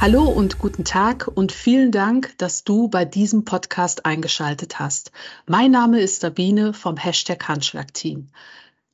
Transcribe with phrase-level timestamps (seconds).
[0.00, 5.10] Hallo und guten Tag und vielen Dank, dass du bei diesem Podcast eingeschaltet hast.
[5.44, 8.28] Mein Name ist Sabine vom Hashtag Handschlag-Team.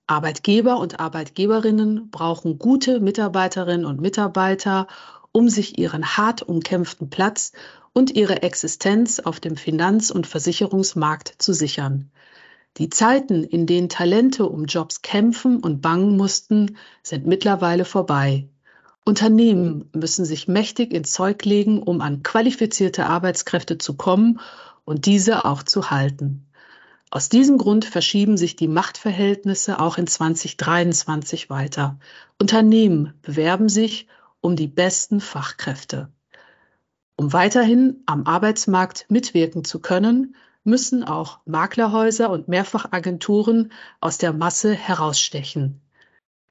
[0.07, 4.87] Arbeitgeber und Arbeitgeberinnen brauchen gute Mitarbeiterinnen und Mitarbeiter,
[5.31, 7.53] um sich ihren hart umkämpften Platz
[7.93, 12.11] und ihre Existenz auf dem Finanz- und Versicherungsmarkt zu sichern.
[12.79, 18.49] Die Zeiten, in denen Talente um Jobs kämpfen und bangen mussten, sind mittlerweile vorbei.
[19.07, 24.41] Unternehmen müssen sich mächtig ins Zeug legen, um an qualifizierte Arbeitskräfte zu kommen
[24.85, 26.47] und diese auch zu halten.
[27.11, 31.99] Aus diesem Grund verschieben sich die Machtverhältnisse auch in 2023 weiter.
[32.41, 34.09] Unternehmen bewerben sich
[34.41, 36.11] um die besten Fachkräfte.
[37.17, 40.35] Um weiterhin am Arbeitsmarkt mitwirken zu können,
[40.65, 45.84] müssen auch Maklerhäuser und Mehrfachagenturen aus der Masse herausstechen.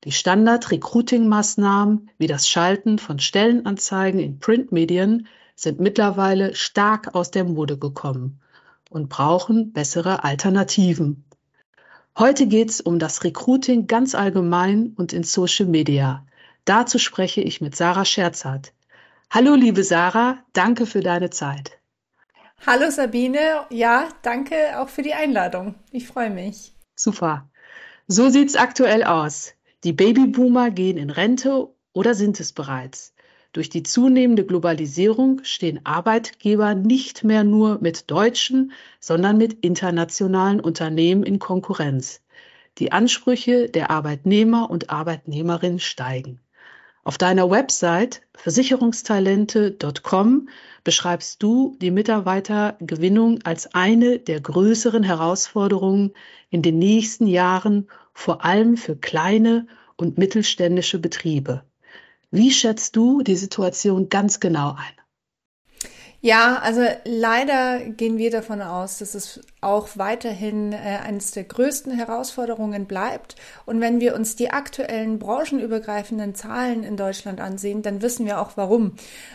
[0.04, 7.78] Die Standard-Recruiting-Maßnahmen wie das Schalten von Stellenanzeigen in Printmedien sind mittlerweile stark aus der Mode
[7.78, 8.42] gekommen
[8.90, 11.24] und brauchen bessere Alternativen.
[12.18, 16.26] Heute geht es um das Recruiting ganz allgemein und in Social Media.
[16.66, 18.74] Dazu spreche ich mit Sarah Scherzhardt.
[19.30, 21.80] Hallo, liebe Sarah, danke für deine Zeit.
[22.68, 25.76] Hallo Sabine, ja, danke auch für die Einladung.
[25.92, 26.74] Ich freue mich.
[26.96, 27.50] Super.
[28.08, 29.54] So sieht's aktuell aus.
[29.84, 33.14] Die Babyboomer gehen in Rente oder sind es bereits.
[33.52, 41.24] Durch die zunehmende Globalisierung stehen Arbeitgeber nicht mehr nur mit deutschen, sondern mit internationalen Unternehmen
[41.24, 42.22] in Konkurrenz.
[42.78, 46.40] Die Ansprüche der Arbeitnehmer und Arbeitnehmerinnen steigen.
[47.04, 50.48] Auf deiner Website versicherungstalente.com
[50.86, 56.14] beschreibst du die Mitarbeitergewinnung als eine der größeren Herausforderungen
[56.50, 61.64] in den nächsten Jahren vor allem für kleine und mittelständische Betriebe.
[62.32, 65.03] Wie schätzt du die Situation ganz genau ein?
[66.26, 71.92] Ja, also leider gehen wir davon aus, dass es auch weiterhin äh, eines der größten
[71.92, 73.36] Herausforderungen bleibt.
[73.66, 78.56] Und wenn wir uns die aktuellen branchenübergreifenden Zahlen in Deutschland ansehen, dann wissen wir auch
[78.56, 78.94] warum.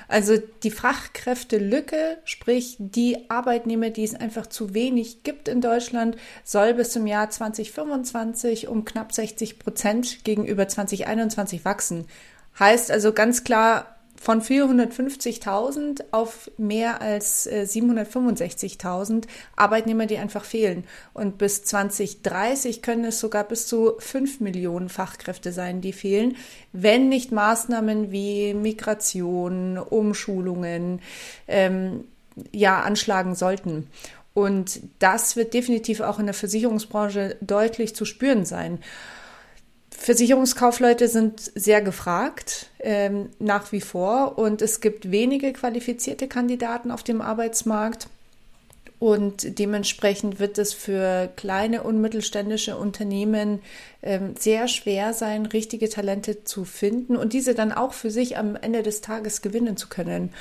[0.09, 6.73] Also die Fachkräftelücke, sprich die Arbeitnehmer, die es einfach zu wenig gibt in Deutschland, soll
[6.73, 12.07] bis zum Jahr 2025 um knapp 60 Prozent gegenüber 2021 wachsen.
[12.59, 19.25] Heißt also ganz klar, von 450.000 auf mehr als äh, 765.000
[19.57, 20.85] Arbeitnehmer, die einfach fehlen.
[21.15, 26.37] Und bis 2030 können es sogar bis zu 5 Millionen Fachkräfte sein, die fehlen,
[26.73, 31.01] wenn nicht Maßnahmen wie Migration, Umschulungen
[31.47, 32.05] ähm,
[32.53, 33.89] ja anschlagen sollten.
[34.35, 38.79] Und das wird definitiv auch in der Versicherungsbranche deutlich zu spüren sein.
[39.99, 44.39] Versicherungskaufleute sind sehr gefragt, ähm, nach wie vor.
[44.39, 48.09] Und es gibt wenige qualifizierte Kandidaten auf dem Arbeitsmarkt.
[49.01, 53.61] Und dementsprechend wird es für kleine und mittelständische Unternehmen
[54.03, 58.57] ähm, sehr schwer sein, richtige Talente zu finden und diese dann auch für sich am
[58.57, 60.33] Ende des Tages gewinnen zu können.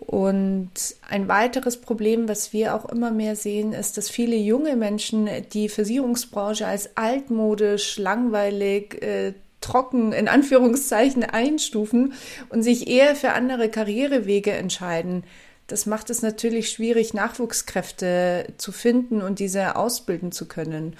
[0.00, 0.70] Und
[1.08, 5.68] ein weiteres Problem, was wir auch immer mehr sehen, ist, dass viele junge Menschen die
[5.68, 12.12] Versicherungsbranche als altmodisch, langweilig, äh, trocken in Anführungszeichen einstufen
[12.48, 15.24] und sich eher für andere Karrierewege entscheiden.
[15.66, 20.96] Das macht es natürlich schwierig, Nachwuchskräfte zu finden und diese ausbilden zu können.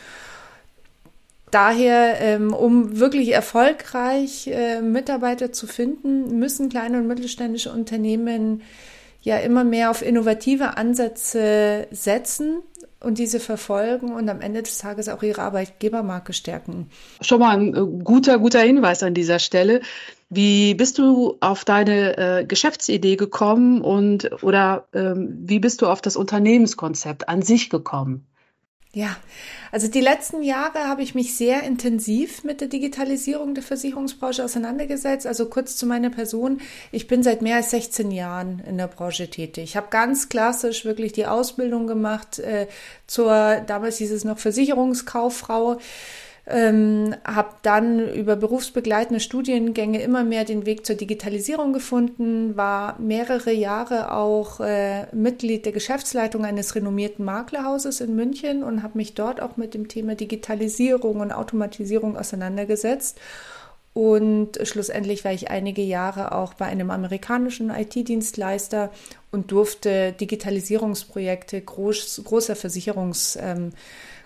[1.51, 8.63] Daher, ähm, um wirklich erfolgreich äh, Mitarbeiter zu finden, müssen kleine und mittelständische Unternehmen
[9.23, 12.63] ja immer mehr auf innovative Ansätze setzen
[13.01, 16.89] und diese verfolgen und am Ende des Tages auch ihre Arbeitgebermarke stärken.
[17.21, 19.81] Schon mal ein äh, guter, guter Hinweis an dieser Stelle.
[20.31, 26.03] Wie bist du auf deine äh, Geschäftsidee gekommen und oder ähm, wie bist du auf
[26.03, 28.27] das Unternehmenskonzept an sich gekommen?
[28.95, 29.17] Ja,
[29.71, 35.27] also die letzten Jahre habe ich mich sehr intensiv mit der Digitalisierung der Versicherungsbranche auseinandergesetzt.
[35.27, 36.63] Also kurz zu meiner Person.
[36.91, 39.65] Ich bin seit mehr als 16 Jahren in der Branche tätig.
[39.65, 42.67] Ich habe ganz klassisch wirklich die Ausbildung gemacht äh,
[43.07, 45.79] zur, damals hieß es noch Versicherungskauffrau
[46.51, 53.53] ähm, habe dann über berufsbegleitende Studiengänge immer mehr den Weg zur Digitalisierung gefunden, war mehrere
[53.53, 59.43] Jahre auch äh, Mitglied der Geschäftsleitung eines renommierten Maklerhauses in München und habe mich dort
[59.43, 63.21] auch mit dem Thema Digitalisierung und Automatisierung auseinandergesetzt.
[63.93, 68.91] Und schlussendlich war ich einige Jahre auch bei einem amerikanischen IT-Dienstleister
[69.33, 73.73] und durfte Digitalisierungsprojekte groß, großer Versicherungs ähm,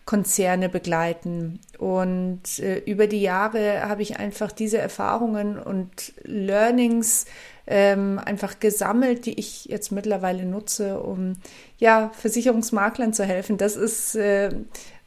[0.05, 1.61] Konzerne begleiten.
[1.79, 7.27] Und äh, über die Jahre habe ich einfach diese Erfahrungen und Learnings
[7.67, 11.35] ähm, einfach gesammelt, die ich jetzt mittlerweile nutze, um
[11.79, 13.57] ja Versicherungsmaklern zu helfen.
[13.59, 14.51] Das ist äh,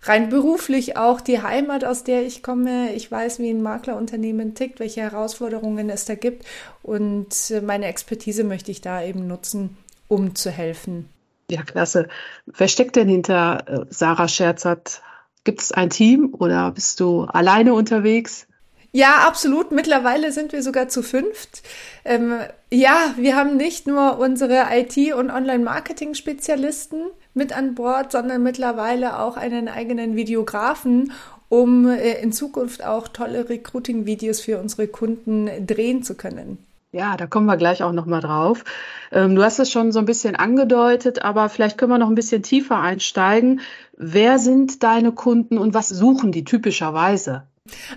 [0.04, 2.94] rein beruflich auch die Heimat, aus der ich komme.
[2.94, 6.46] Ich weiß, wie ein Maklerunternehmen tickt, welche Herausforderungen es da gibt
[6.84, 9.78] und äh, meine Expertise möchte ich da eben nutzen,
[10.08, 11.10] um zu helfen.
[11.50, 12.08] Ja, klasse.
[12.46, 15.02] Wer steckt denn hinter äh, Sarah Scherzert?
[15.44, 18.48] Gibt es ein Team oder bist du alleine unterwegs?
[18.92, 19.72] Ja, absolut.
[19.72, 21.64] Mittlerweile sind wir sogar zu fünft.
[22.06, 22.40] Ähm,
[22.72, 27.02] ja, wir haben nicht nur unsere IT- und Online-Marketing-Spezialisten
[27.34, 31.12] mit an Bord, sondern mittlerweile auch einen eigenen Videografen,
[31.50, 36.58] um äh, in Zukunft auch tolle Recruiting-Videos für unsere Kunden drehen zu können.
[36.96, 38.64] Ja, da kommen wir gleich auch noch mal drauf.
[39.12, 42.16] Ähm, du hast es schon so ein bisschen angedeutet, aber vielleicht können wir noch ein
[42.16, 43.60] bisschen tiefer einsteigen.
[43.98, 47.44] Wer sind deine Kunden und was suchen die typischerweise?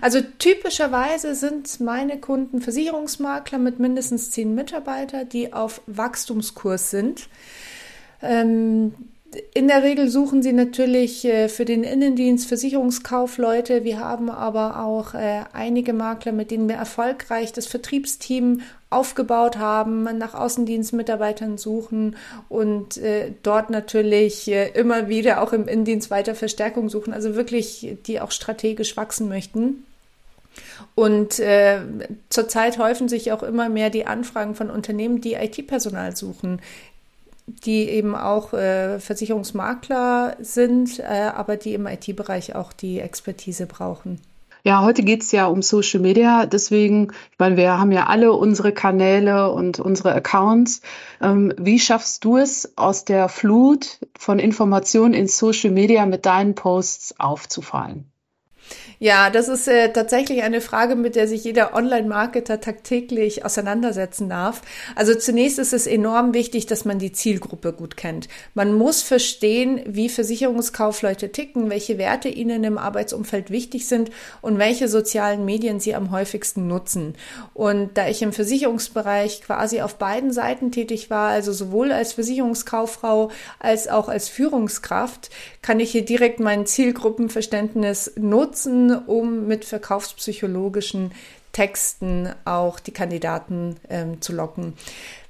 [0.01, 7.29] Also typischerweise sind meine Kunden Versicherungsmakler mit mindestens zehn Mitarbeitern, die auf Wachstumskurs sind.
[8.21, 8.93] Ähm,
[9.53, 13.83] in der Regel suchen sie natürlich äh, für den Innendienst Versicherungskaufleute.
[13.83, 20.03] Wir haben aber auch äh, einige Makler, mit denen wir erfolgreich das Vertriebsteam aufgebaut haben,
[20.17, 22.15] nach Außendienstmitarbeitern suchen
[22.47, 28.19] und äh, dort natürlich immer wieder auch im Innendienst weiter Verstärkung suchen, also wirklich, die
[28.19, 29.85] auch strategisch wachsen möchten.
[30.95, 31.81] Und äh,
[32.29, 36.59] zurzeit häufen sich auch immer mehr die Anfragen von Unternehmen, die IT-Personal suchen
[37.65, 44.19] die eben auch äh, Versicherungsmakler sind, äh, aber die im IT-Bereich auch die Expertise brauchen.
[44.63, 46.45] Ja, heute geht es ja um Social Media.
[46.45, 50.81] Deswegen, ich meine, wir haben ja alle unsere Kanäle und unsere Accounts.
[51.21, 56.55] Ähm, wie schaffst du es, aus der Flut von Informationen in Social Media mit deinen
[56.55, 58.11] Posts aufzufallen?
[59.01, 64.61] Ja, das ist äh, tatsächlich eine Frage, mit der sich jeder Online-Marketer tagtäglich auseinandersetzen darf.
[64.93, 68.27] Also zunächst ist es enorm wichtig, dass man die Zielgruppe gut kennt.
[68.55, 74.11] Man muss verstehen, wie Versicherungskaufleute ticken, welche Werte ihnen im Arbeitsumfeld wichtig sind
[74.41, 77.15] und welche sozialen Medien sie am häufigsten nutzen.
[77.53, 83.31] Und da ich im Versicherungsbereich quasi auf beiden Seiten tätig war, also sowohl als Versicherungskauffrau
[83.59, 85.29] als auch als Führungskraft,
[85.61, 91.11] kann ich hier direkt mein Zielgruppenverständnis nutzen um mit verkaufspsychologischen
[91.51, 94.73] Texten auch die Kandidaten ähm, zu locken.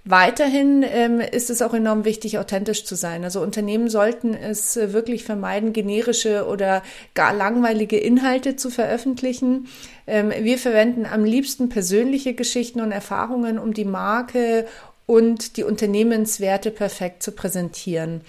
[0.06, 3.24] Weiterhin ähm, ist es auch enorm wichtig, authentisch zu sein.
[3.24, 6.84] Also Unternehmen sollten es äh, wirklich vermeiden, generische oder
[7.14, 9.68] gar langweilige Inhalte zu veröffentlichen.
[10.08, 14.66] Ähm, wir verwenden am liebsten persönliche Geschichten und Erfahrungen, um die Marke
[15.06, 18.22] und die Unternehmenswerte perfekt zu präsentieren.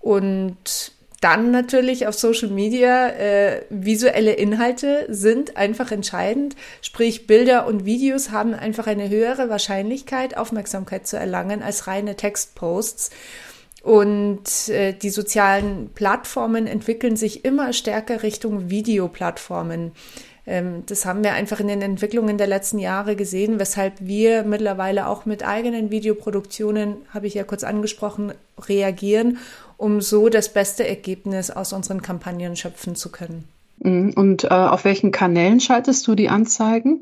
[0.00, 0.92] Und
[1.22, 6.56] dann natürlich auf Social Media äh, visuelle Inhalte sind einfach entscheidend.
[6.80, 13.10] Sprich, Bilder und Videos haben einfach eine höhere Wahrscheinlichkeit, Aufmerksamkeit zu erlangen als reine Textposts.
[13.84, 19.92] Und äh, die sozialen Plattformen entwickeln sich immer stärker Richtung Videoplattformen.
[20.44, 25.06] Ähm, das haben wir einfach in den Entwicklungen der letzten Jahre gesehen, weshalb wir mittlerweile
[25.06, 29.38] auch mit eigenen Videoproduktionen, habe ich ja kurz angesprochen, reagieren
[29.82, 33.48] um so das beste Ergebnis aus unseren Kampagnen schöpfen zu können.
[33.78, 34.12] Mhm.
[34.14, 37.00] Und äh, auf welchen Kanälen schaltest du die Anzeigen?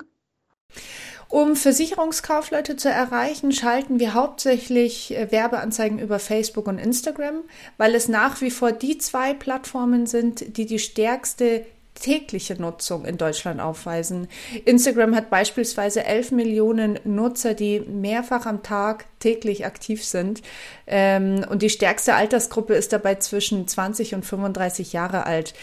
[1.29, 7.43] Um Versicherungskaufleute zu erreichen, schalten wir hauptsächlich äh, Werbeanzeigen über Facebook und Instagram,
[7.77, 11.67] weil es nach wie vor die zwei Plattformen sind, die die stärkste
[12.01, 14.27] tägliche Nutzung in Deutschland aufweisen.
[14.65, 20.43] Instagram hat beispielsweise 11 Millionen Nutzer, die mehrfach am Tag täglich aktiv sind.
[20.87, 25.55] Ähm, und die stärkste Altersgruppe ist dabei zwischen 20 und 35 Jahre alt.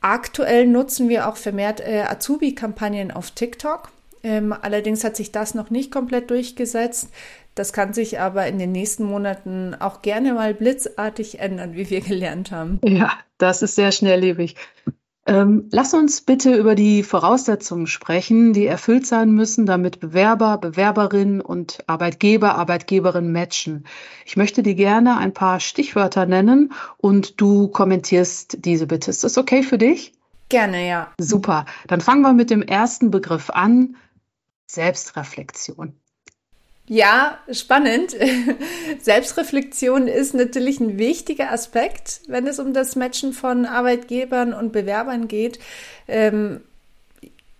[0.00, 3.90] Aktuell nutzen wir auch vermehrt äh, Azubi-Kampagnen auf TikTok.
[4.22, 7.08] Ähm, allerdings hat sich das noch nicht komplett durchgesetzt.
[7.54, 12.00] Das kann sich aber in den nächsten Monaten auch gerne mal blitzartig ändern, wie wir
[12.00, 12.80] gelernt haben.
[12.84, 14.56] Ja, das ist sehr schnelllebig.
[15.26, 21.40] Ähm, lass uns bitte über die Voraussetzungen sprechen, die erfüllt sein müssen, damit Bewerber, Bewerberinnen
[21.40, 23.86] und Arbeitgeber, Arbeitgeberinnen matchen.
[24.26, 29.10] Ich möchte dir gerne ein paar Stichwörter nennen und du kommentierst diese bitte.
[29.10, 30.12] Ist das okay für dich?
[30.50, 31.10] Gerne, ja.
[31.18, 31.64] Super.
[31.86, 33.96] Dann fangen wir mit dem ersten Begriff an.
[34.66, 35.94] Selbstreflexion.
[36.86, 38.14] Ja, spannend.
[39.00, 45.26] Selbstreflexion ist natürlich ein wichtiger Aspekt, wenn es um das Matchen von Arbeitgebern und Bewerbern
[45.26, 45.58] geht.
[46.08, 46.60] Ähm,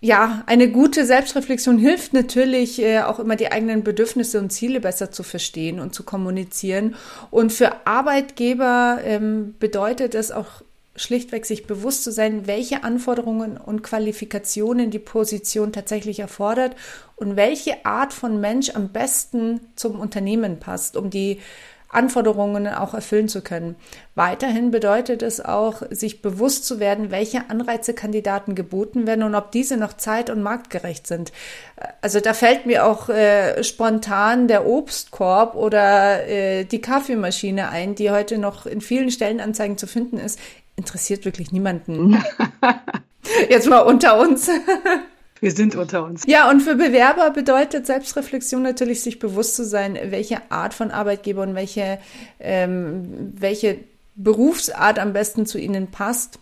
[0.00, 5.10] ja, eine gute Selbstreflexion hilft natürlich äh, auch immer die eigenen Bedürfnisse und Ziele besser
[5.10, 6.94] zu verstehen und zu kommunizieren.
[7.30, 10.60] Und für Arbeitgeber ähm, bedeutet es auch
[10.96, 16.76] schlichtweg sich bewusst zu sein, welche Anforderungen und Qualifikationen die Position tatsächlich erfordert
[17.16, 21.40] und welche Art von Mensch am besten zum Unternehmen passt, um die
[21.94, 23.76] Anforderungen auch erfüllen zu können.
[24.14, 29.52] Weiterhin bedeutet es auch, sich bewusst zu werden, welche Anreize Kandidaten geboten werden und ob
[29.52, 31.32] diese noch zeit- und marktgerecht sind.
[32.00, 38.10] Also da fällt mir auch äh, spontan der Obstkorb oder äh, die Kaffeemaschine ein, die
[38.10, 40.38] heute noch in vielen Stellenanzeigen zu finden ist.
[40.76, 42.22] Interessiert wirklich niemanden.
[43.48, 44.50] Jetzt mal unter uns.
[45.40, 46.22] Wir sind unter uns.
[46.26, 51.42] Ja, und für Bewerber bedeutet Selbstreflexion natürlich, sich bewusst zu sein, welche Art von Arbeitgeber
[51.42, 51.98] und welche,
[52.40, 53.80] ähm, welche
[54.14, 56.38] Berufsart am besten zu ihnen passt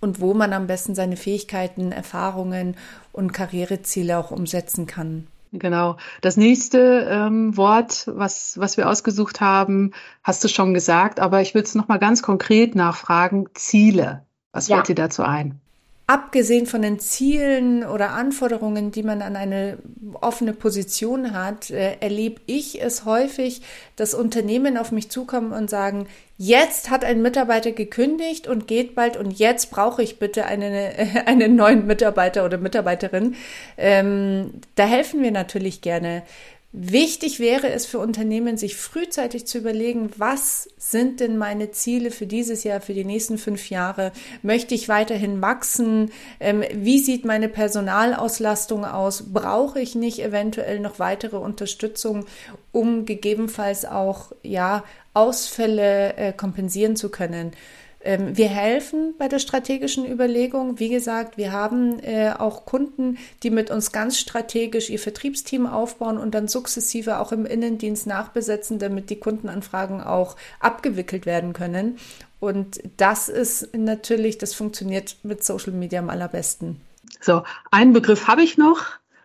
[0.00, 2.76] und wo man am besten seine Fähigkeiten, Erfahrungen
[3.12, 5.26] und Karriereziele auch umsetzen kann.
[5.52, 5.96] Genau.
[6.20, 11.54] Das nächste ähm, Wort, was, was wir ausgesucht haben, hast du schon gesagt, aber ich
[11.54, 13.46] will es nochmal ganz konkret nachfragen.
[13.54, 14.26] Ziele.
[14.52, 14.76] Was ja.
[14.76, 15.60] fällt dir dazu ein?
[16.08, 19.76] Abgesehen von den Zielen oder Anforderungen, die man an eine
[20.22, 23.60] offene Position hat, äh, erlebe ich es häufig,
[23.94, 29.18] dass Unternehmen auf mich zukommen und sagen, jetzt hat ein Mitarbeiter gekündigt und geht bald
[29.18, 30.92] und jetzt brauche ich bitte eine,
[31.26, 33.36] einen neuen Mitarbeiter oder Mitarbeiterin.
[33.76, 36.22] Ähm, da helfen wir natürlich gerne.
[36.70, 42.26] Wichtig wäre es für Unternehmen, sich frühzeitig zu überlegen, was sind denn meine Ziele für
[42.26, 44.12] dieses Jahr, für die nächsten fünf Jahre?
[44.42, 46.12] Möchte ich weiterhin wachsen?
[46.40, 49.32] Ähm, wie sieht meine Personalauslastung aus?
[49.32, 52.26] Brauche ich nicht eventuell noch weitere Unterstützung,
[52.70, 54.84] um gegebenenfalls auch, ja,
[55.14, 57.52] Ausfälle äh, kompensieren zu können?
[58.00, 60.78] Ähm, wir helfen bei der strategischen Überlegung.
[60.78, 66.18] Wie gesagt, wir haben äh, auch Kunden, die mit uns ganz strategisch ihr Vertriebsteam aufbauen
[66.18, 71.98] und dann sukzessive auch im Innendienst nachbesetzen, damit die Kundenanfragen auch abgewickelt werden können.
[72.40, 76.80] Und das ist natürlich, das funktioniert mit Social Media am allerbesten.
[77.20, 78.84] So, einen Begriff habe ich noch.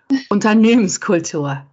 [0.29, 1.63] Unternehmenskultur.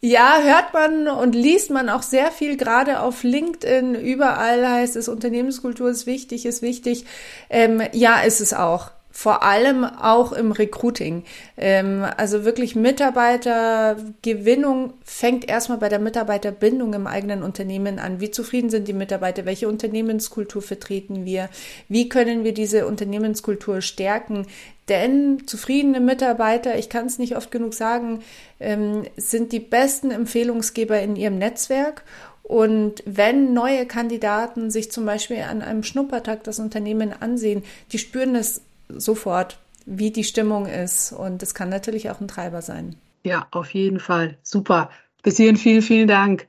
[0.00, 3.96] Ja, hört man und liest man auch sehr viel, gerade auf LinkedIn.
[3.96, 7.04] Überall heißt es, Unternehmenskultur ist wichtig, ist wichtig.
[7.50, 11.24] Ähm, ja, ist es auch vor allem auch im Recruiting.
[11.56, 18.20] Ähm, also wirklich Mitarbeitergewinnung fängt erstmal bei der Mitarbeiterbindung im eigenen Unternehmen an.
[18.20, 19.44] Wie zufrieden sind die Mitarbeiter?
[19.44, 21.48] Welche Unternehmenskultur vertreten wir?
[21.88, 24.46] Wie können wir diese Unternehmenskultur stärken?
[24.88, 28.20] Denn zufriedene Mitarbeiter, ich kann es nicht oft genug sagen,
[28.58, 32.04] ähm, sind die besten Empfehlungsgeber in ihrem Netzwerk.
[32.42, 38.34] Und wenn neue Kandidaten sich zum Beispiel an einem Schnuppertag das Unternehmen ansehen, die spüren
[38.34, 41.12] es sofort, wie die Stimmung ist.
[41.12, 42.96] Und es kann natürlich auch ein Treiber sein.
[43.24, 44.38] Ja, auf jeden Fall.
[44.42, 44.90] Super.
[45.22, 46.46] Bis hierhin vielen, vielen Dank.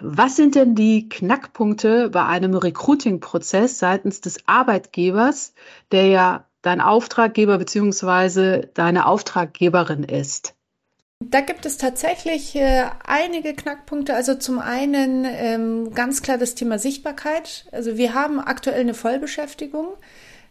[0.00, 5.52] Was sind denn die Knackpunkte bei einem Recruiting-Prozess seitens des Arbeitgebers,
[5.92, 8.66] der ja dein Auftraggeber bzw.
[8.74, 10.54] deine Auftraggeberin ist?
[11.20, 14.14] Da gibt es tatsächlich äh, einige Knackpunkte.
[14.14, 17.66] Also zum einen ähm, ganz klar das Thema Sichtbarkeit.
[17.72, 19.88] Also wir haben aktuell eine Vollbeschäftigung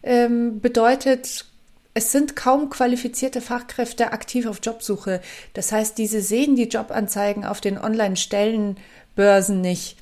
[0.02, 1.46] ähm, bedeutet,
[1.94, 5.20] es sind kaum qualifizierte Fachkräfte aktiv auf Jobsuche.
[5.52, 9.96] Das heißt, diese sehen die Jobanzeigen auf den Online-Stellenbörsen nicht.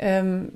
[0.00, 0.52] Ähm,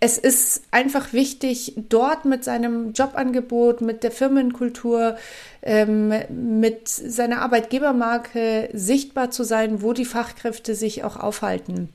[0.00, 5.16] es ist einfach wichtig, dort mit seinem Jobangebot, mit der Firmenkultur,
[5.62, 11.88] ähm, mit seiner Arbeitgebermarke sichtbar zu sein, wo die Fachkräfte sich auch aufhalten.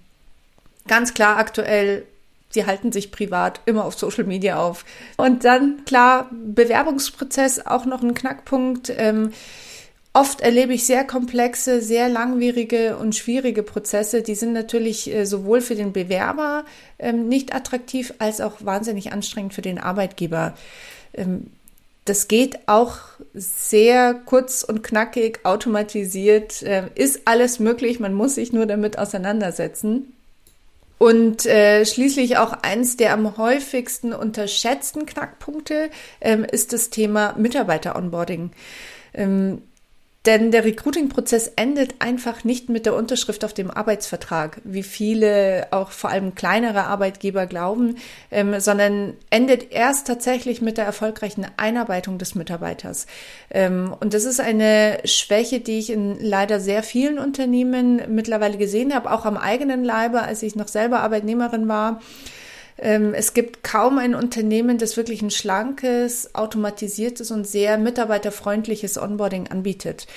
[0.88, 2.04] Ganz klar aktuell
[2.54, 4.86] sie halten sich privat immer auf Social Media auf.
[5.18, 8.92] Und dann, klar, Bewerbungsprozess auch noch ein Knackpunkt.
[8.96, 9.34] Ähm,
[10.14, 14.22] oft erlebe ich sehr komplexe, sehr langwierige und schwierige Prozesse.
[14.22, 16.66] Die sind natürlich äh, sowohl für den Bewerber
[17.00, 20.54] ähm, nicht attraktiv als auch wahnsinnig anstrengend für den Arbeitgeber.
[21.14, 21.48] Ähm,
[22.06, 22.98] das geht auch
[23.34, 30.14] sehr kurz und knackig, automatisiert, äh, ist alles möglich, man muss sich nur damit auseinandersetzen.
[30.98, 35.90] Und äh, schließlich auch eins der am häufigsten unterschätzten Knackpunkte
[36.22, 38.52] ähm, ist das Thema Mitarbeiter-Onboarding.
[39.14, 39.62] Ähm,
[40.26, 45.92] denn der Recruiting-Prozess endet einfach nicht mit der Unterschrift auf dem Arbeitsvertrag, wie viele auch
[45.92, 47.96] vor allem kleinere Arbeitgeber glauben,
[48.32, 53.06] ähm, sondern endet erst tatsächlich mit der erfolgreichen Einarbeitung des Mitarbeiters.
[53.50, 58.96] Ähm, und das ist eine Schwäche, die ich in leider sehr vielen Unternehmen mittlerweile gesehen
[58.96, 62.00] habe, auch am eigenen Leibe, als ich noch selber Arbeitnehmerin war.
[62.78, 69.48] Ähm, es gibt kaum ein Unternehmen, das wirklich ein schlankes, automatisiertes und sehr mitarbeiterfreundliches Onboarding
[69.48, 70.08] anbietet.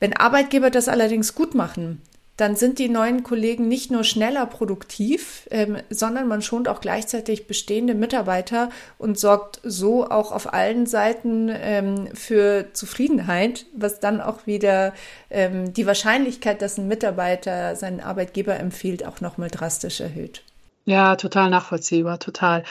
[0.00, 2.02] Wenn Arbeitgeber das allerdings gut machen,
[2.36, 7.46] dann sind die neuen Kollegen nicht nur schneller produktiv, ähm, sondern man schont auch gleichzeitig
[7.46, 14.46] bestehende Mitarbeiter und sorgt so auch auf allen Seiten ähm, für Zufriedenheit, was dann auch
[14.46, 14.94] wieder
[15.32, 20.42] die Wahrscheinlichkeit, dass ein Mitarbeiter seinen Arbeitgeber empfiehlt, auch nochmal drastisch erhöht.
[20.84, 22.64] Ja, total nachvollziehbar, total.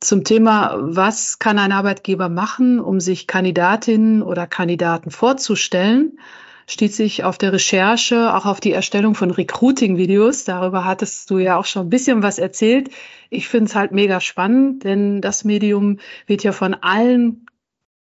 [0.00, 6.18] Zum Thema, was kann ein Arbeitgeber machen, um sich Kandidatinnen oder Kandidaten vorzustellen,
[6.66, 10.44] stieß sich auf der Recherche auch auf die Erstellung von Recruiting-Videos.
[10.44, 12.90] Darüber hattest du ja auch schon ein bisschen was erzählt.
[13.30, 17.46] Ich finde es halt mega spannend, denn das Medium wird ja von allen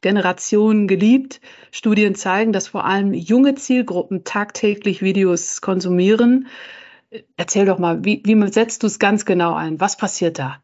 [0.01, 1.41] Generationen geliebt.
[1.72, 6.48] Studien zeigen, dass vor allem junge Zielgruppen tagtäglich Videos konsumieren.
[7.36, 9.80] Erzähl doch mal, wie, wie setzt du es ganz genau ein?
[9.80, 10.62] Was passiert da?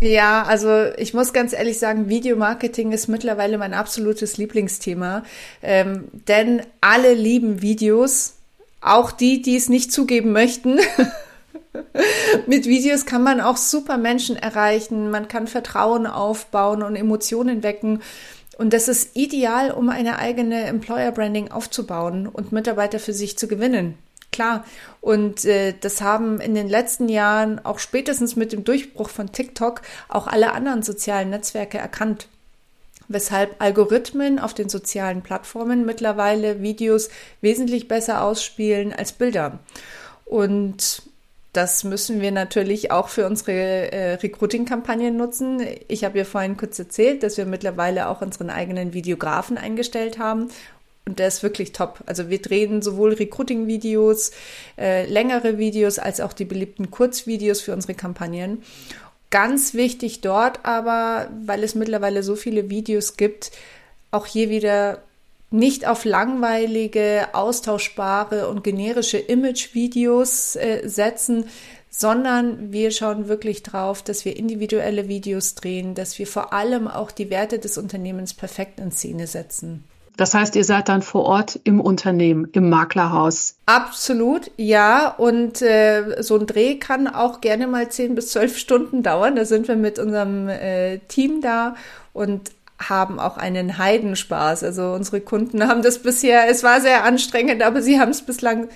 [0.00, 5.24] Ja, also ich muss ganz ehrlich sagen, Videomarketing ist mittlerweile mein absolutes Lieblingsthema,
[5.60, 8.34] ähm, denn alle lieben Videos,
[8.80, 10.78] auch die, die es nicht zugeben möchten.
[12.46, 18.00] Mit Videos kann man auch super Menschen erreichen, man kann Vertrauen aufbauen und Emotionen wecken.
[18.56, 23.48] Und das ist ideal, um eine eigene Employer Branding aufzubauen und Mitarbeiter für sich zu
[23.48, 23.98] gewinnen
[24.38, 24.64] klar.
[25.00, 29.82] Und äh, das haben in den letzten Jahren auch spätestens mit dem Durchbruch von TikTok
[30.08, 32.28] auch alle anderen sozialen Netzwerke erkannt
[33.10, 37.08] weshalb Algorithmen auf den sozialen Plattformen mittlerweile Videos
[37.40, 39.60] wesentlich besser ausspielen als Bilder.
[40.26, 41.02] Und
[41.54, 45.66] das müssen wir natürlich auch für unsere äh, Recruiting-Kampagnen nutzen.
[45.88, 50.50] Ich habe ja vorhin kurz erzählt, dass wir mittlerweile auch unseren eigenen Videografen eingestellt haben
[51.08, 52.00] und der ist wirklich top.
[52.06, 54.30] Also wir drehen sowohl Recruiting-Videos,
[54.78, 58.62] äh, längere Videos als auch die beliebten Kurzvideos für unsere Kampagnen.
[59.30, 63.52] Ganz wichtig dort aber, weil es mittlerweile so viele Videos gibt,
[64.10, 65.02] auch hier wieder
[65.50, 71.46] nicht auf langweilige, austauschbare und generische Image-Videos äh, setzen,
[71.90, 77.10] sondern wir schauen wirklich drauf, dass wir individuelle Videos drehen, dass wir vor allem auch
[77.10, 79.84] die Werte des Unternehmens perfekt in Szene setzen.
[80.18, 83.54] Das heißt, ihr seid dann vor Ort im Unternehmen, im Maklerhaus.
[83.66, 85.14] Absolut, ja.
[85.16, 89.36] Und äh, so ein Dreh kann auch gerne mal zehn bis zwölf Stunden dauern.
[89.36, 91.76] Da sind wir mit unserem äh, Team da
[92.12, 92.50] und
[92.80, 94.64] haben auch einen Heidenspaß.
[94.64, 98.68] Also unsere Kunden haben das bisher, es war sehr anstrengend, aber sie haben es bislang,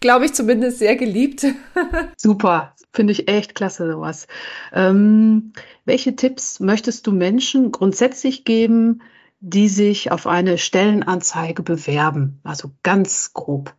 [0.00, 1.46] glaube ich, zumindest sehr geliebt.
[2.18, 4.26] Super, finde ich echt klasse sowas.
[4.74, 5.54] Ähm,
[5.86, 9.00] welche Tipps möchtest du Menschen grundsätzlich geben,
[9.44, 12.40] die sich auf eine Stellenanzeige bewerben.
[12.44, 13.74] Also ganz grob.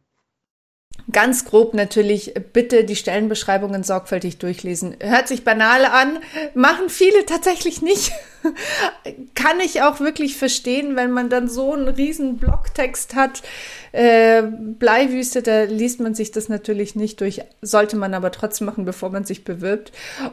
[1.11, 4.97] Ganz grob natürlich bitte die Stellenbeschreibungen sorgfältig durchlesen.
[4.99, 6.19] Hört sich banal an,
[6.53, 8.11] machen viele tatsächlich nicht.
[9.35, 13.43] Kann ich auch wirklich verstehen, wenn man dann so einen riesen Blogtext hat.
[13.91, 18.85] Äh, Bleiwüste, da liest man sich das natürlich nicht durch, sollte man aber trotzdem machen,
[18.85, 19.91] bevor man sich bewirbt.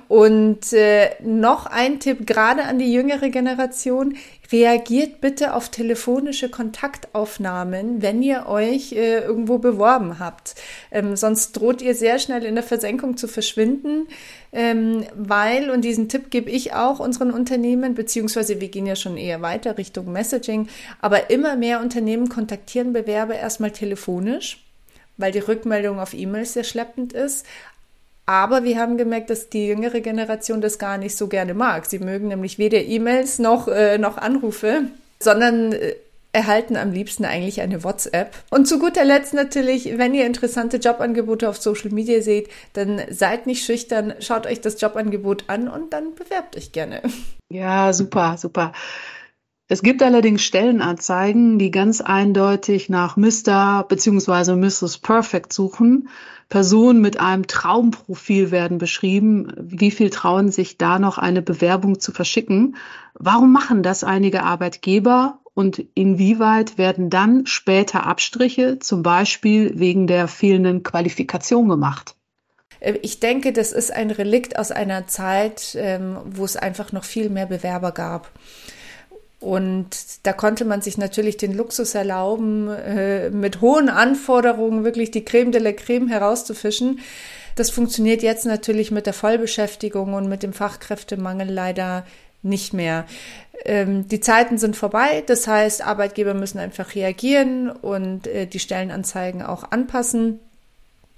[0.08, 4.16] Und äh, noch ein Tipp, gerade an die jüngere Generation,
[4.50, 10.54] reagiert bitte auf telefonische Kontaktaufnahmen, wenn ihr euch äh, irgendwo beworben habt.
[10.90, 14.08] Ähm, sonst droht ihr sehr schnell in der Versenkung zu verschwinden
[14.52, 19.16] ähm, weil, und diesen Tipp gebe ich auch unseren Unternehmen, beziehungsweise wir gehen ja schon
[19.16, 20.68] eher weiter Richtung Messaging,
[21.00, 24.64] aber immer mehr Unternehmen kontaktieren Bewerber erstmal telefonisch,
[25.16, 27.46] weil die Rückmeldung auf E-Mails sehr schleppend ist.
[28.26, 31.86] Aber wir haben gemerkt, dass die jüngere Generation das gar nicht so gerne mag.
[31.86, 34.84] Sie mögen nämlich weder E-Mails noch, äh, noch Anrufe,
[35.18, 35.94] sondern äh,
[36.32, 38.34] erhalten am liebsten eigentlich eine WhatsApp.
[38.50, 43.46] Und zu guter Letzt natürlich, wenn ihr interessante Jobangebote auf Social Media seht, dann seid
[43.46, 47.02] nicht schüchtern, schaut euch das Jobangebot an und dann bewerbt euch gerne.
[47.52, 48.72] Ja, super, super.
[49.66, 53.84] Es gibt allerdings Stellenanzeigen, die ganz eindeutig nach Mr.
[53.88, 54.54] bzw.
[54.56, 54.98] Mrs.
[54.98, 56.08] Perfect suchen.
[56.50, 59.52] Personen mit einem Traumprofil werden beschrieben.
[59.56, 62.76] Wie viel trauen sich da noch eine Bewerbung zu verschicken?
[63.14, 70.26] Warum machen das einige Arbeitgeber und inwieweit werden dann später Abstriche, zum Beispiel wegen der
[70.26, 72.16] fehlenden Qualifikation gemacht?
[72.80, 77.04] Äh, ich denke, das ist ein Relikt aus einer Zeit, ähm, wo es einfach noch
[77.04, 78.28] viel mehr Bewerber gab.
[79.40, 79.88] Und
[80.24, 85.50] da konnte man sich natürlich den Luxus erlauben, äh, mit hohen Anforderungen wirklich die Creme
[85.50, 87.00] de la Creme herauszufischen.
[87.56, 92.04] Das funktioniert jetzt natürlich mit der Vollbeschäftigung und mit dem Fachkräftemangel leider
[92.42, 93.06] nicht mehr.
[93.64, 99.42] Ähm, die Zeiten sind vorbei, das heißt, Arbeitgeber müssen einfach reagieren und äh, die Stellenanzeigen
[99.42, 100.40] auch anpassen.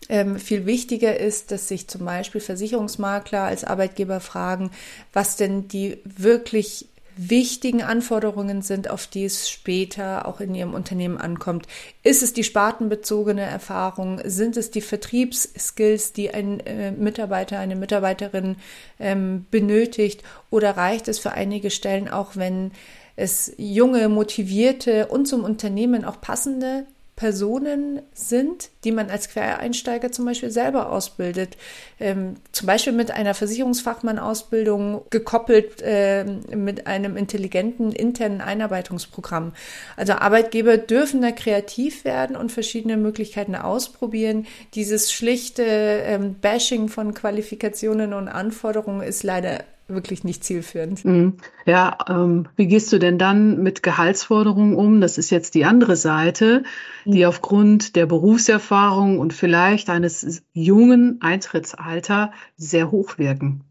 [0.09, 4.71] Ähm, viel wichtiger ist, dass sich zum Beispiel Versicherungsmakler als Arbeitgeber fragen,
[5.13, 11.19] was denn die wirklich wichtigen Anforderungen sind, auf die es später auch in Ihrem Unternehmen
[11.19, 11.67] ankommt.
[12.03, 14.21] Ist es die spartenbezogene Erfahrung?
[14.25, 18.57] Sind es die Vertriebsskills, die ein äh, Mitarbeiter, eine Mitarbeiterin
[18.99, 20.23] ähm, benötigt?
[20.51, 22.73] Oder reicht es für einige Stellen auch, wenn
[23.17, 30.25] es junge, motivierte und zum Unternehmen auch passende Personen sind, die man als Quereinsteiger zum
[30.25, 31.57] Beispiel selber ausbildet.
[32.01, 39.53] Ähm, zum Beispiel mit einer Versicherungsfachmann-Ausbildung gekoppelt äh, mit einem intelligenten internen Einarbeitungsprogramm.
[39.97, 44.47] Also Arbeitgeber dürfen da kreativ werden und verschiedene Möglichkeiten ausprobieren.
[44.75, 51.05] Dieses schlichte ähm, Bashing von Qualifikationen und Anforderungen ist leider wirklich nicht zielführend.
[51.05, 51.37] Mhm.
[51.67, 55.01] Ja, ähm, wie gehst du denn dann mit Gehaltsforderungen um?
[55.01, 56.65] Das ist jetzt die andere Seite,
[57.05, 57.27] die mhm.
[57.27, 63.65] aufgrund der Berufserfahrung und vielleicht eines jungen Eintrittsalter sehr hoch wirken.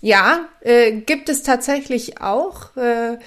[0.00, 2.76] Ja, äh, gibt es tatsächlich auch.
[2.76, 3.18] Äh,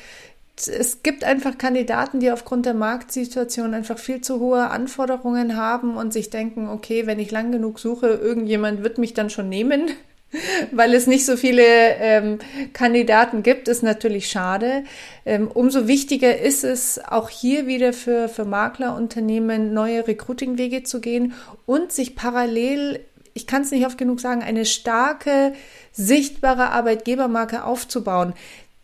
[0.67, 6.13] es gibt einfach Kandidaten, die aufgrund der Marktsituation einfach viel zu hohe Anforderungen haben und
[6.13, 9.89] sich denken, okay, wenn ich lang genug suche, irgendjemand wird mich dann schon nehmen.
[10.71, 12.39] weil es nicht so viele ähm,
[12.73, 14.83] Kandidaten gibt, ist natürlich schade.
[15.25, 21.33] Ähm, umso wichtiger ist es auch hier wieder für, für Maklerunternehmen neue Recruitingwege zu gehen
[21.65, 23.01] und sich parallel,
[23.33, 25.53] ich kann es nicht oft genug sagen, eine starke,
[25.91, 28.33] sichtbare Arbeitgebermarke aufzubauen.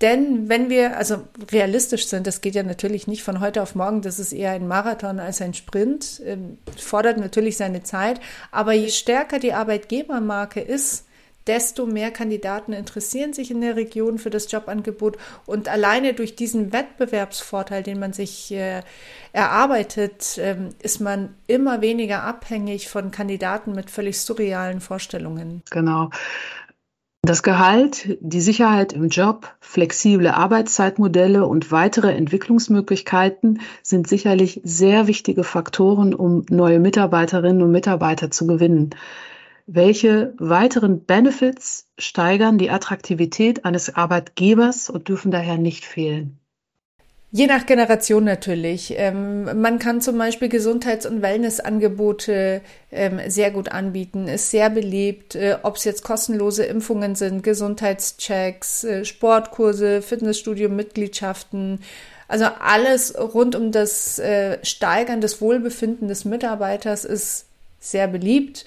[0.02, 4.04] Denn wenn wir also realistisch sind, das geht ja natürlich nicht von heute auf morgen,
[4.04, 8.20] das ist eher ein Marathon als ein Sprint, ähm, fordert natürlich seine Zeit.
[8.52, 11.07] Aber je stärker die Arbeitgebermarke ist,
[11.48, 15.18] desto mehr Kandidaten interessieren sich in der Region für das Jobangebot.
[15.46, 18.82] Und alleine durch diesen Wettbewerbsvorteil, den man sich äh,
[19.32, 25.62] erarbeitet, ähm, ist man immer weniger abhängig von Kandidaten mit völlig surrealen Vorstellungen.
[25.72, 26.10] Genau.
[27.28, 35.44] Das Gehalt, die Sicherheit im Job, flexible Arbeitszeitmodelle und weitere Entwicklungsmöglichkeiten sind sicherlich sehr wichtige
[35.44, 38.92] Faktoren, um neue Mitarbeiterinnen und Mitarbeiter zu gewinnen.
[39.70, 46.40] Welche weiteren Benefits steigern die Attraktivität eines Arbeitgebers und dürfen daher nicht fehlen?
[47.32, 48.94] Je nach Generation natürlich.
[48.96, 52.62] Ähm, man kann zum Beispiel Gesundheits- und Wellnessangebote
[52.94, 58.86] ähm, sehr gut anbieten, ist sehr beliebt, äh, ob es jetzt kostenlose Impfungen sind, Gesundheitschecks,
[58.86, 61.82] äh, Sportkurse, Fitnessstudio, Mitgliedschaften.
[62.30, 67.48] Also alles rund um das äh, Steigern des Wohlbefinden des Mitarbeiters ist
[67.82, 68.66] sehr beliebt.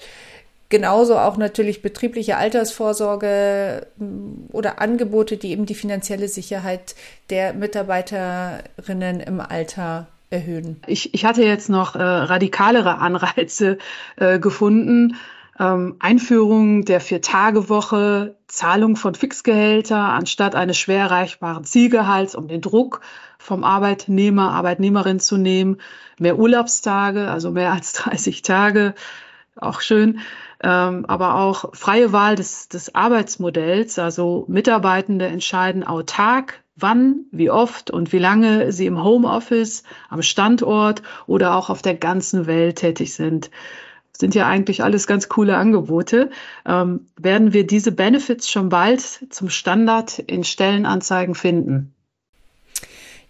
[0.71, 6.95] Genauso auch natürlich betriebliche Altersvorsorge mm, oder Angebote, die eben die finanzielle Sicherheit
[7.29, 10.81] der Mitarbeiterinnen im Alter erhöhen.
[10.87, 13.79] Ich, ich hatte jetzt noch äh, radikalere Anreize
[14.15, 15.17] äh, gefunden.
[15.59, 23.01] Ähm, Einführung der Vier-Tage-Woche, Zahlung von Fixgehälter anstatt eines schwer erreichbaren Zielgehalts, um den Druck
[23.37, 25.81] vom Arbeitnehmer, Arbeitnehmerin zu nehmen,
[26.17, 28.95] mehr Urlaubstage, also mehr als 30 Tage,
[29.61, 30.19] auch schön
[30.63, 33.97] ähm, aber auch freie Wahl des, des Arbeitsmodells.
[33.97, 41.01] Also Mitarbeitende entscheiden autark, wann, wie oft und wie lange sie im Homeoffice, am Standort
[41.25, 43.49] oder auch auf der ganzen Welt tätig sind.
[44.11, 46.29] Das sind ja eigentlich alles ganz coole Angebote.
[46.65, 51.95] Ähm, werden wir diese Benefits schon bald zum Standard in Stellenanzeigen finden?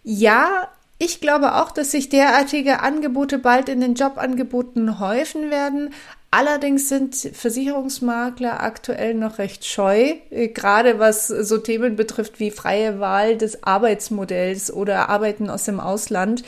[0.04, 0.68] Ja,
[0.98, 5.92] ich glaube auch, dass sich derartige Angebote bald in den Jobangeboten häufen werden.
[6.34, 13.02] Allerdings sind Versicherungsmakler aktuell noch recht scheu, äh, gerade was so Themen betrifft wie freie
[13.02, 16.44] Wahl des Arbeitsmodells oder Arbeiten aus dem Ausland.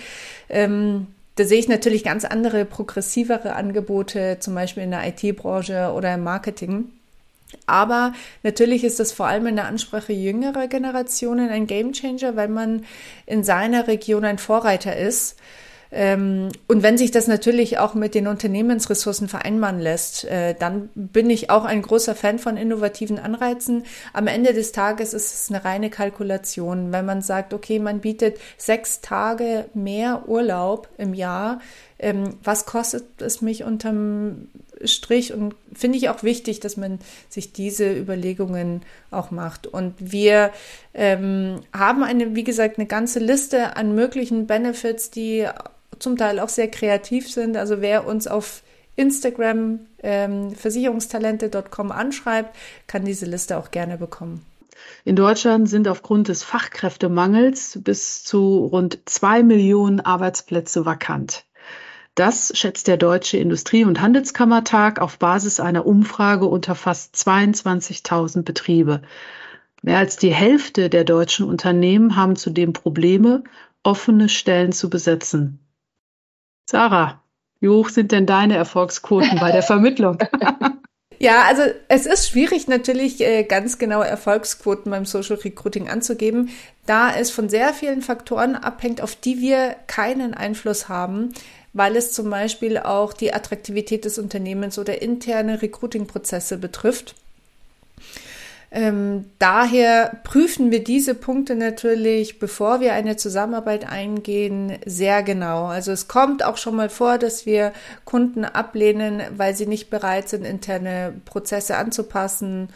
[0.47, 6.13] Ähm, da sehe ich natürlich ganz andere, progressivere Angebote, zum Beispiel in der IT-Branche oder
[6.13, 6.85] im Marketing.
[7.65, 12.85] Aber natürlich ist das vor allem in der Ansprache jüngerer Generationen ein Gamechanger, weil man
[13.25, 15.37] in seiner Region ein Vorreiter ist.
[15.95, 21.29] Ähm, und wenn sich das natürlich auch mit den Unternehmensressourcen vereinbaren lässt, äh, dann bin
[21.29, 23.83] ich auch ein großer Fan von innovativen Anreizen.
[24.11, 26.91] Am Ende des Tages ist es eine reine Kalkulation.
[26.91, 31.59] Wenn man sagt, okay, man bietet sechs Tage mehr Urlaub im Jahr,
[31.99, 34.49] ähm, was kostet es mich unterm
[34.83, 35.31] Strich?
[35.31, 39.67] Und finde ich auch wichtig, dass man sich diese Überlegungen auch macht.
[39.67, 40.49] Und wir
[40.95, 45.47] ähm, haben eine, wie gesagt, eine ganze Liste an möglichen Benefits, die
[46.03, 47.57] zum Teil auch sehr kreativ sind.
[47.57, 48.61] Also wer uns auf
[48.95, 54.45] Instagram ähm, versicherungstalente.com anschreibt, kann diese Liste auch gerne bekommen.
[55.05, 61.45] In Deutschland sind aufgrund des Fachkräftemangels bis zu rund zwei Millionen Arbeitsplätze vakant.
[62.15, 69.01] Das schätzt der Deutsche Industrie- und Handelskammertag auf Basis einer Umfrage unter fast 22.000 Betriebe.
[69.81, 73.43] Mehr als die Hälfte der deutschen Unternehmen haben zudem Probleme,
[73.81, 75.62] offene Stellen zu besetzen.
[76.65, 77.21] Sarah,
[77.59, 80.17] wie hoch sind denn deine Erfolgsquoten bei der Vermittlung?
[81.23, 86.49] Ja, also es ist schwierig natürlich äh, ganz genaue Erfolgsquoten beim Social Recruiting anzugeben,
[86.85, 91.33] da es von sehr vielen Faktoren abhängt, auf die wir keinen Einfluss haben,
[91.71, 97.15] weil es zum Beispiel auch die Attraktivität des Unternehmens oder interne Recruiting-Prozesse betrifft.
[98.75, 105.65] Ähm, daher prüfen wir diese Punkte natürlich, bevor wir eine Zusammenarbeit eingehen, sehr genau.
[105.65, 107.71] Also es kommt auch schon mal vor, dass wir
[108.03, 112.69] Kunden ablehnen, weil sie nicht bereit sind, interne Prozesse anzupassen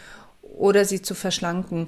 [0.43, 1.87] oder sie zu verschlanken.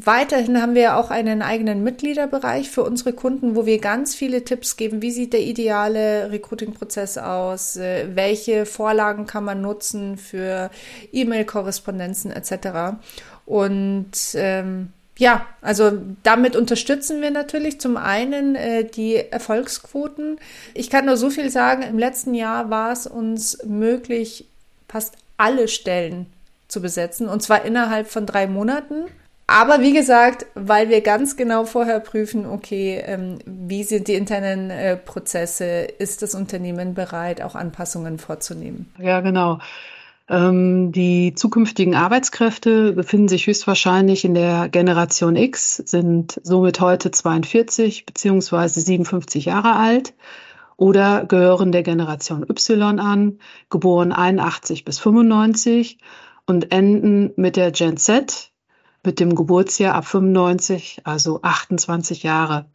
[0.00, 4.76] Weiterhin haben wir auch einen eigenen Mitgliederbereich für unsere Kunden, wo wir ganz viele Tipps
[4.76, 5.02] geben.
[5.02, 7.76] Wie sieht der ideale Recruiting-Prozess aus?
[7.76, 10.70] Äh, welche Vorlagen kann man nutzen für
[11.10, 12.96] E-Mail-Korrespondenzen etc.
[13.44, 20.38] Und ähm, ja, also damit unterstützen wir natürlich zum einen äh, die Erfolgsquoten.
[20.74, 24.44] Ich kann nur so viel sagen, im letzten Jahr war es uns möglich,
[24.88, 26.26] fast alle Stellen
[26.68, 29.06] zu besetzen, und zwar innerhalb von drei Monaten.
[29.50, 34.70] Aber wie gesagt, weil wir ganz genau vorher prüfen, okay, ähm, wie sind die internen
[34.70, 35.64] äh, Prozesse,
[35.98, 38.92] ist das Unternehmen bereit, auch Anpassungen vorzunehmen?
[38.98, 39.58] Ja, genau.
[40.28, 48.04] Ähm, die zukünftigen Arbeitskräfte befinden sich höchstwahrscheinlich in der Generation X, sind somit heute 42
[48.04, 50.12] beziehungsweise 57 Jahre alt
[50.76, 53.38] oder gehören der Generation Y an,
[53.70, 55.96] geboren 81 bis 95
[56.44, 58.52] und enden mit der Gen Z,
[59.08, 62.66] mit dem Geburtsjahr ab 95, also 28 Jahre.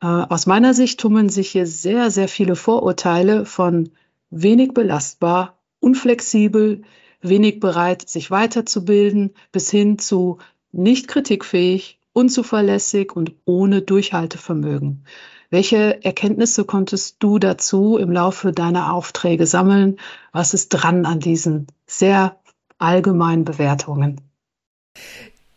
[0.00, 3.90] Äh, aus meiner Sicht tummeln sich hier sehr, sehr viele Vorurteile von
[4.30, 6.84] wenig belastbar, unflexibel,
[7.20, 10.38] wenig bereit, sich weiterzubilden, bis hin zu
[10.72, 15.04] nicht kritikfähig, unzuverlässig und ohne Durchhaltevermögen.
[15.50, 19.98] Welche Erkenntnisse konntest du dazu im Laufe deiner Aufträge sammeln?
[20.32, 22.40] Was ist dran an diesen sehr
[22.78, 24.18] allgemeinen Bewertungen?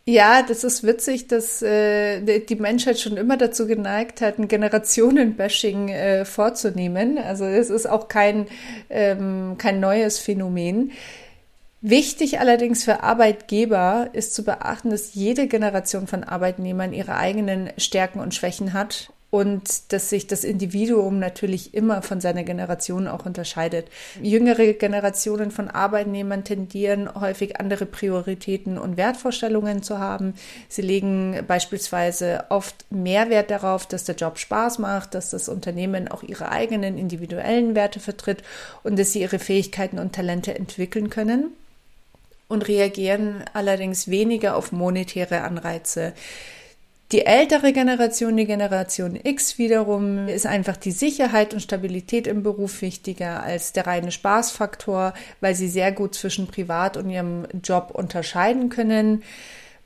[0.08, 5.88] Ja, das ist witzig, dass äh, die Menschheit schon immer dazu geneigt hat, ein Generationenbashing
[5.88, 7.18] äh, vorzunehmen.
[7.18, 8.46] Also es ist auch kein,
[8.88, 10.92] ähm, kein neues Phänomen.
[11.80, 18.20] Wichtig allerdings für Arbeitgeber ist zu beachten, dass jede Generation von Arbeitnehmern ihre eigenen Stärken
[18.20, 23.88] und Schwächen hat und dass sich das Individuum natürlich immer von seiner Generation auch unterscheidet.
[24.22, 30.32] Jüngere Generationen von Arbeitnehmern tendieren häufig andere Prioritäten und Wertvorstellungen zu haben.
[30.70, 36.08] Sie legen beispielsweise oft mehr Wert darauf, dass der Job Spaß macht, dass das Unternehmen
[36.08, 38.42] auch ihre eigenen individuellen Werte vertritt
[38.84, 41.50] und dass sie ihre Fähigkeiten und Talente entwickeln können
[42.48, 46.14] und reagieren allerdings weniger auf monetäre Anreize.
[47.12, 52.82] Die ältere Generation, die Generation X wiederum, ist einfach die Sicherheit und Stabilität im Beruf
[52.82, 58.70] wichtiger als der reine Spaßfaktor, weil sie sehr gut zwischen Privat und ihrem Job unterscheiden
[58.70, 59.22] können.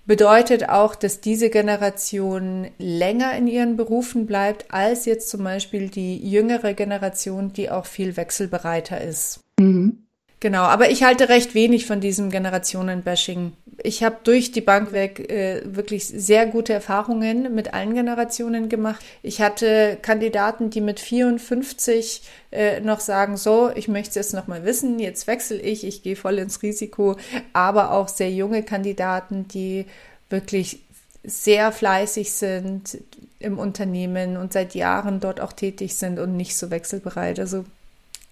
[0.07, 6.17] Bedeutet auch, dass diese Generation länger in ihren Berufen bleibt als jetzt zum Beispiel die
[6.17, 9.41] jüngere Generation, die auch viel wechselbereiter ist.
[9.59, 10.07] Mhm.
[10.41, 13.53] Genau, aber ich halte recht wenig von diesem Generationenbashing.
[13.83, 19.05] Ich habe durch die Bank weg äh, wirklich sehr gute Erfahrungen mit allen Generationen gemacht.
[19.23, 24.47] Ich hatte Kandidaten, die mit 54 äh, noch sagen, so, ich möchte es jetzt noch
[24.47, 27.17] mal wissen, jetzt wechsle ich, ich gehe voll ins Risiko,
[27.53, 29.87] aber auch sehr junge Kandidaten, die
[30.29, 30.81] wirklich
[31.23, 32.99] sehr fleißig sind
[33.39, 37.39] im Unternehmen und seit Jahren dort auch tätig sind und nicht so wechselbereit.
[37.39, 37.65] Also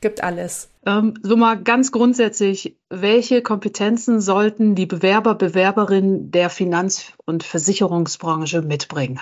[0.00, 0.68] gibt alles.
[0.86, 8.62] Ähm, so mal ganz grundsätzlich, welche Kompetenzen sollten die Bewerber, Bewerberinnen der Finanz- und Versicherungsbranche
[8.62, 9.20] mitbringen?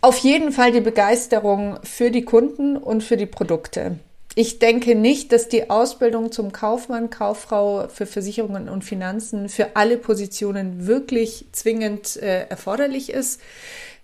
[0.00, 3.98] Auf jeden Fall die Begeisterung für die Kunden und für die Produkte.
[4.34, 9.98] Ich denke nicht, dass die Ausbildung zum Kaufmann, Kauffrau für Versicherungen und Finanzen für alle
[9.98, 13.40] Positionen wirklich zwingend äh, erforderlich ist.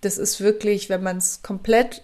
[0.00, 2.02] Das ist wirklich, wenn man es komplett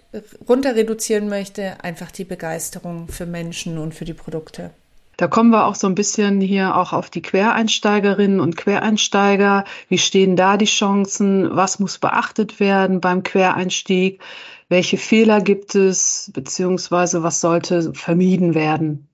[0.49, 4.71] runter reduzieren möchte, einfach die Begeisterung für Menschen und für die Produkte.
[5.17, 9.65] Da kommen wir auch so ein bisschen hier auch auf die Quereinsteigerinnen und Quereinsteiger.
[9.89, 11.55] Wie stehen da die Chancen?
[11.55, 14.21] Was muss beachtet werden beim Quereinstieg?
[14.69, 16.33] Welche Fehler gibt es?
[16.35, 19.09] Beziehungsweise was sollte vermieden werden?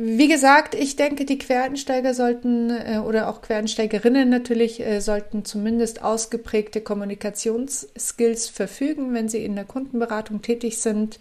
[0.00, 6.02] Wie gesagt, ich denke, die Quereinsteiger sollten äh, oder auch Quereinsteigerinnen natürlich äh, sollten zumindest
[6.02, 11.18] ausgeprägte Kommunikationsskills verfügen, wenn sie in der Kundenberatung tätig sind.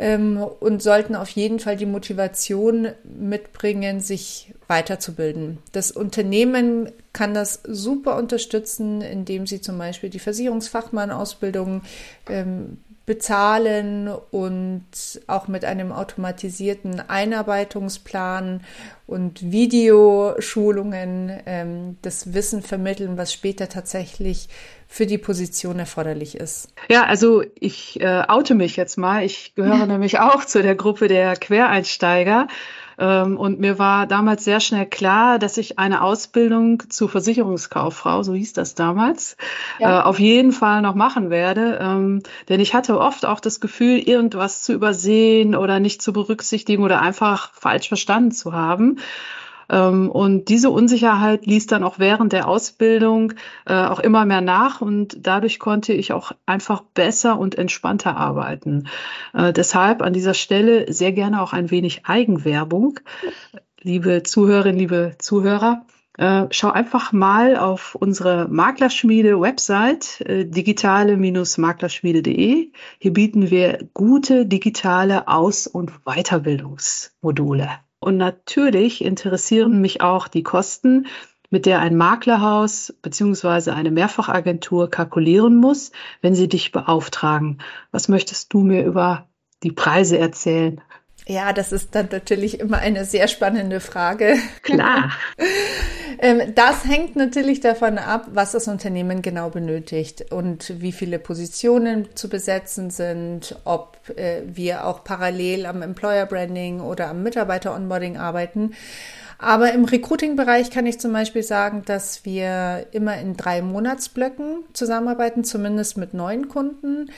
[0.00, 5.58] ähm, und sollten auf jeden Fall die Motivation mitbringen, sich weiterzubilden.
[5.72, 11.82] Das Unternehmen kann das super unterstützen, indem sie zum Beispiel die Versicherungsfachmann-Ausbildung
[12.30, 12.78] ähm,
[13.10, 14.84] bezahlen und
[15.26, 18.62] auch mit einem automatisierten Einarbeitungsplan
[19.08, 24.48] und Videoschulungen ähm, das Wissen vermitteln, was später tatsächlich
[24.86, 26.68] für die Position erforderlich ist.
[26.88, 29.24] Ja, also ich äh, oute mich jetzt mal.
[29.24, 32.46] Ich gehöre nämlich auch zu der Gruppe der Quereinsteiger.
[33.00, 38.34] Ähm, und mir war damals sehr schnell klar, dass ich eine Ausbildung zur Versicherungskauffrau, so
[38.34, 39.36] hieß das damals,
[39.78, 40.00] ja.
[40.00, 41.78] Äh, auf jeden Fall noch machen werde.
[41.80, 46.84] Ähm, denn ich hatte oft auch das Gefühl, irgendwas zu übersehen oder nicht zu berücksichtigen
[46.84, 48.98] oder einfach falsch verstanden zu haben.
[49.70, 53.34] Ähm, und diese Unsicherheit ließ dann auch während der Ausbildung
[53.66, 58.88] äh, auch immer mehr nach und dadurch konnte ich auch einfach besser und entspannter arbeiten.
[59.32, 62.98] Äh, deshalb an dieser Stelle sehr gerne auch ein wenig Eigenwerbung.
[63.80, 65.86] Liebe Zuhörerinnen, liebe Zuhörer,
[66.18, 72.72] äh, schau einfach mal auf unsere Maklerschmiede-Website digitale-maklerschmiede.de.
[72.98, 77.68] Hier bieten wir gute digitale Aus- und Weiterbildungsmodule.
[78.00, 81.06] Und natürlich interessieren mich auch die Kosten,
[81.50, 87.58] mit der ein Maklerhaus beziehungsweise eine Mehrfachagentur kalkulieren muss, wenn sie dich beauftragen.
[87.90, 89.28] Was möchtest du mir über
[89.62, 90.80] die Preise erzählen?
[91.30, 94.36] Ja, das ist dann natürlich immer eine sehr spannende Frage.
[94.62, 95.12] Klar.
[96.22, 102.14] Ähm, das hängt natürlich davon ab, was das Unternehmen genau benötigt und wie viele Positionen
[102.14, 108.18] zu besetzen sind, ob äh, wir auch parallel am Employer Branding oder am Mitarbeiter Onboarding
[108.18, 108.74] arbeiten.
[109.38, 115.44] Aber im Recruiting-Bereich kann ich zum Beispiel sagen, dass wir immer in drei Monatsblöcken zusammenarbeiten,
[115.44, 117.10] zumindest mit neuen Kunden.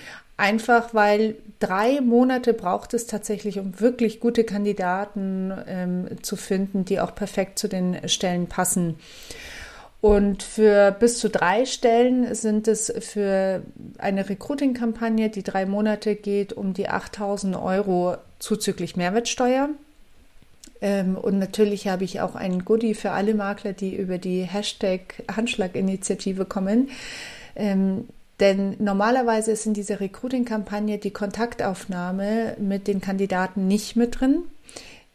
[0.43, 6.99] Einfach weil drei Monate braucht es tatsächlich, um wirklich gute Kandidaten ähm, zu finden, die
[6.99, 8.97] auch perfekt zu den Stellen passen.
[10.01, 13.63] Und für bis zu drei Stellen sind es für
[13.99, 19.69] eine Recruiting-Kampagne, die drei Monate geht, um die 8000 Euro zuzüglich Mehrwertsteuer.
[20.81, 25.23] Ähm, und natürlich habe ich auch ein Goodie für alle Makler, die über die Hashtag
[25.31, 26.89] Handschlag-Initiative kommen.
[28.43, 34.43] Denn normalerweise ist in dieser Recruiting-Kampagne die Kontaktaufnahme mit den Kandidaten nicht mit drin.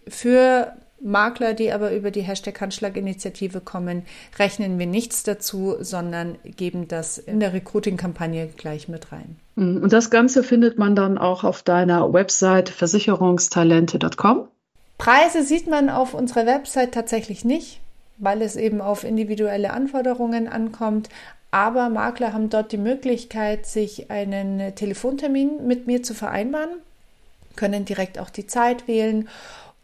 [0.07, 4.03] Für Makler, die aber über die Hashtag Handschlag-Initiative kommen,
[4.39, 9.35] rechnen wir nichts dazu, sondern geben das in der Recruiting-Kampagne gleich mit rein.
[9.55, 9.83] Mhm.
[9.83, 14.47] Und das Ganze findet man dann auch auf deiner Website versicherungstalente.com?
[14.97, 17.81] Preise sieht man auf unserer Website tatsächlich nicht,
[18.19, 21.09] weil es eben auf individuelle Anforderungen ankommt.
[21.57, 26.69] Aber Makler haben dort die Möglichkeit, sich einen Telefontermin mit mir zu vereinbaren,
[27.55, 29.27] können direkt auch die Zeit wählen.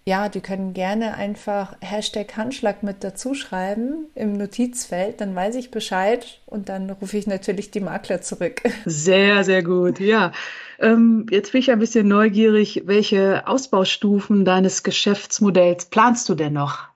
[0.06, 5.72] Ja, die können gerne einfach Hashtag Handschlag mit dazu schreiben im Notizfeld, dann weiß ich
[5.72, 8.62] Bescheid und dann rufe ich natürlich die Makler zurück.
[8.86, 10.32] Sehr, sehr gut, ja.
[10.78, 16.90] Ähm, jetzt bin ich ein bisschen neugierig, welche Ausbaustufen deines Geschäftsmodells planst du denn noch?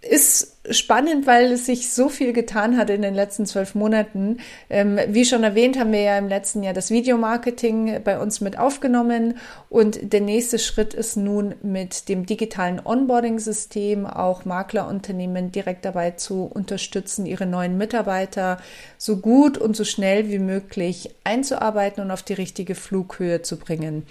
[0.00, 4.38] Ist spannend, weil es sich so viel getan hat in den letzten zwölf Monaten.
[4.70, 8.58] Ähm, wie schon erwähnt, haben wir ja im letzten Jahr das Videomarketing bei uns mit
[8.58, 16.12] aufgenommen und der nächste Schritt ist nun mit dem digitalen Onboarding-System auch Maklerunternehmen direkt dabei
[16.12, 18.58] zu unterstützen, ihre neuen Mitarbeiter
[18.98, 24.06] so gut und so schnell wie möglich einzuarbeiten und auf die richtige Flughöhe zu bringen.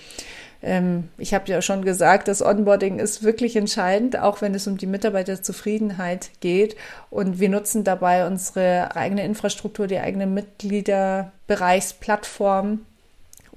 [0.64, 4.78] Ähm, ich habe ja schon gesagt, das Onboarding ist wirklich entscheidend, auch wenn es um
[4.78, 6.76] die Mitarbeiterzufriedenheit geht.
[7.10, 12.82] Und wir nutzen dabei unsere eigene Infrastruktur, die eigene Mitgliederbereichsplattform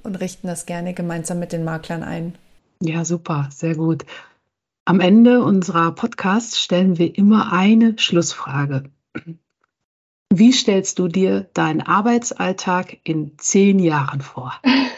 [0.03, 2.35] und richten das gerne gemeinsam mit den Maklern ein.
[2.81, 4.05] Ja, super, sehr gut.
[4.85, 8.83] Am Ende unserer Podcasts stellen wir immer eine Schlussfrage.
[10.31, 14.53] Wie stellst du dir deinen Arbeitsalltag in zehn Jahren vor?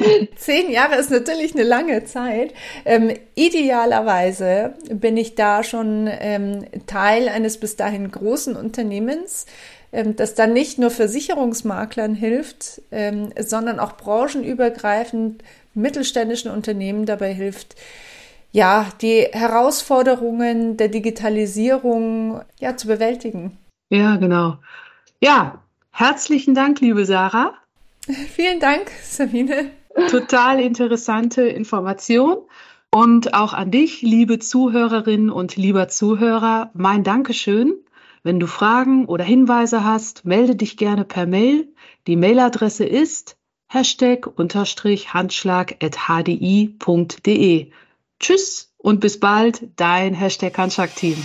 [0.36, 2.54] Zehn Jahre ist natürlich eine lange Zeit.
[2.84, 9.46] Ähm, idealerweise bin ich da schon ähm, Teil eines bis dahin großen Unternehmens,
[9.92, 15.42] ähm, das dann nicht nur Versicherungsmaklern hilft, ähm, sondern auch branchenübergreifend
[15.74, 17.76] mittelständischen Unternehmen dabei hilft,
[18.52, 23.56] ja, die Herausforderungen der Digitalisierung ja zu bewältigen.
[23.90, 24.58] Ja, genau.
[25.20, 27.54] Ja, herzlichen Dank, liebe Sarah.
[28.34, 29.70] Vielen Dank, Sabine.
[30.08, 32.38] Total interessante Information.
[32.92, 37.74] Und auch an dich, liebe Zuhörerinnen und lieber Zuhörer, mein Dankeschön.
[38.22, 41.72] Wenn du Fragen oder Hinweise hast, melde dich gerne per Mail.
[42.06, 43.36] Die Mailadresse ist
[43.68, 47.70] Hashtag unterstrich Handschlag at hdi.de.
[48.18, 51.16] Tschüss und bis bald, dein Hashtag Handschlag Team.